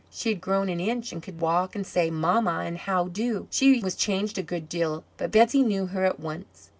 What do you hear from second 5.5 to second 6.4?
knew her at